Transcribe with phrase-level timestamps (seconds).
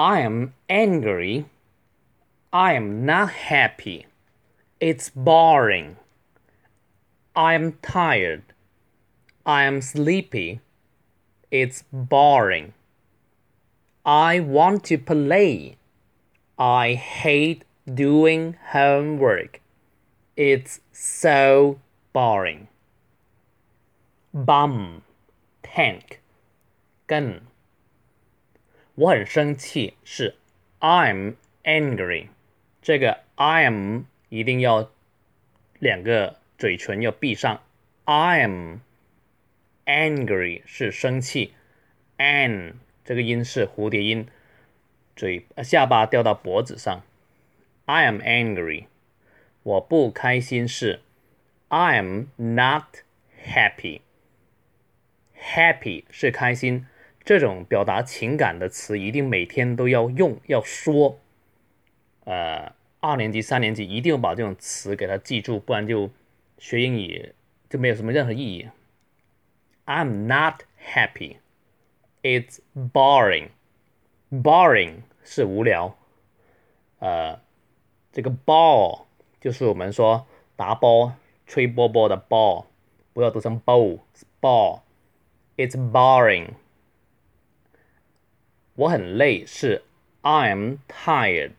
[0.00, 1.44] I am angry.
[2.54, 4.06] I am not happy.
[4.80, 5.96] It's boring.
[7.36, 8.42] I am tired.
[9.44, 10.62] I am sleepy.
[11.50, 12.72] It's boring.
[14.06, 15.76] I want to play.
[16.58, 19.60] I hate doing homework.
[20.34, 21.78] It's so
[22.14, 22.68] boring.
[24.32, 25.02] Bomb,
[25.62, 26.22] tank,
[27.06, 27.49] gun。
[29.00, 30.34] 我很生气是
[30.78, 32.26] I'm angry，
[32.82, 34.90] 这个 I'm 一定要
[35.78, 37.62] 两个嘴唇要闭上。
[38.04, 38.80] I'm
[39.86, 41.54] angry 是生气
[42.18, 44.26] ，an 这个音是蝴蝶音，
[45.16, 47.02] 嘴下巴掉到脖子上。
[47.86, 48.84] I'm angry，
[49.62, 51.00] 我不开心是
[51.70, 52.98] I'm not
[53.42, 54.02] happy。
[55.34, 56.86] Happy 是开心，
[57.24, 61.18] 这种表达情感的词一定每天都要用要说。
[62.24, 66.10] 呃，二年级、三年级一定要把这种词给它记住，不然就
[66.58, 67.34] 学英语
[67.68, 68.68] 就没有什么任何意义。
[69.86, 70.62] I'm not
[70.94, 71.36] happy.
[72.22, 73.48] It's boring.
[74.30, 75.96] Boring 是无聊。
[76.98, 77.40] 呃，
[78.12, 79.06] 这个 ball
[79.40, 81.14] 就是我们说打波、
[81.46, 82.66] 吹波波的 ball，
[83.12, 84.82] 不要读成 bow，ball.
[85.56, 86.50] It's boring。
[88.79, 89.83] 我很累是
[90.21, 91.53] I'm tired。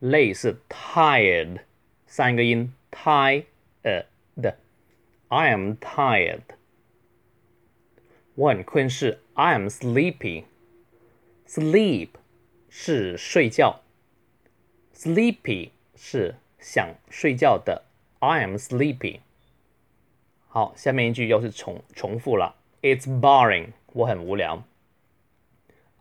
[0.00, 1.60] 累是 tired，
[2.06, 6.42] 三个音 tired。I am tired。
[8.34, 12.10] 我很困是 I am sleepy。sleep
[12.68, 13.80] 是睡觉，
[14.94, 17.84] sleepy 是想睡觉的。
[18.20, 19.20] I am sleepy。
[20.46, 22.56] 好，下面一句又是重重复了。
[22.82, 24.62] It's boring，我很无聊。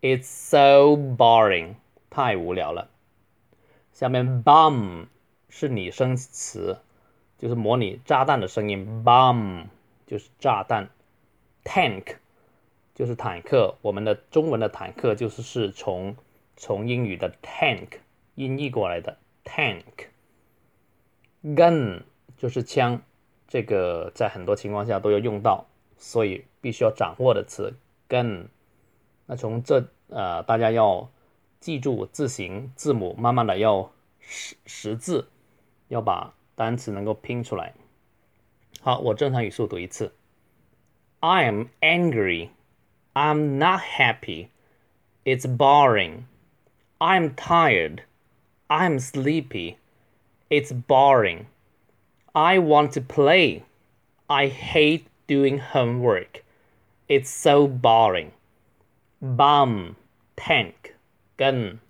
[0.00, 1.76] ，it's so boring，
[2.10, 2.90] 太无聊了。
[3.92, 5.06] 下面 bomb
[5.48, 6.78] 是拟声词，
[7.38, 9.66] 就是模拟炸弹的声音，bomb
[10.06, 10.90] 就是炸弹
[11.62, 12.16] ，tank
[12.96, 16.16] 就是坦克，我们的中文的坦克就是是从
[16.56, 17.98] 从英语的 tank
[18.34, 19.18] 音译过来的
[21.44, 22.02] tank，gun
[22.36, 23.02] 就是枪。
[23.46, 25.66] 这个在很多情况下都要用到，
[26.01, 27.75] 所以必须要掌握的词
[28.09, 28.47] gun。
[29.25, 31.09] 那从这呃，大家要
[31.59, 35.27] 记住字形字母，慢慢的要识识字，
[35.89, 37.73] 要把单词能够拼出来。
[38.81, 40.13] 好，我正常语速读一次：
[41.19, 42.49] I am angry.
[43.13, 44.49] I'm not happy.
[45.25, 46.25] It's boring.
[46.99, 48.03] I'm tired.
[48.67, 49.77] I'm sleepy.
[50.49, 51.45] It's boring.
[52.33, 53.63] I want to play.
[54.27, 56.44] I hate doing homework.
[57.08, 58.32] It's so boring.
[59.20, 59.96] Bomb,
[60.36, 60.94] tank,
[61.36, 61.80] gun.